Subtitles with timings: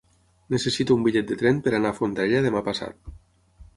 [0.53, 3.15] Necessito un bitllet de tren per anar a Fondarella demà passat.